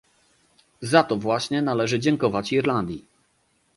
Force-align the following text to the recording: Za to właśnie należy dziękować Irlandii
Za 0.81 1.03
to 1.03 1.17
właśnie 1.17 1.61
należy 1.61 1.99
dziękować 1.99 2.53
Irlandii 2.53 3.05